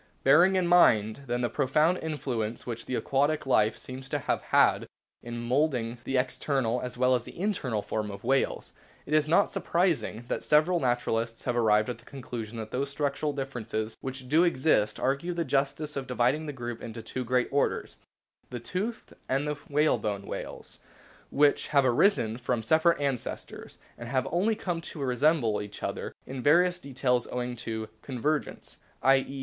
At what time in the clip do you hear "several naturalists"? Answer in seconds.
10.43-11.43